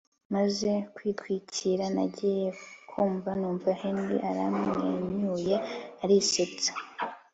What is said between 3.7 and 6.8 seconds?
Henry aramwenyuye arisetsa